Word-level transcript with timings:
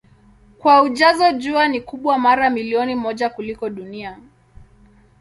Kwa 0.57 0.81
ujazo 0.81 1.31
Jua 1.31 1.67
ni 1.67 1.81
kubwa 1.81 2.17
mara 2.19 2.49
milioni 2.49 2.95
moja 2.95 3.29
kuliko 3.29 3.69
Dunia. 3.69 4.19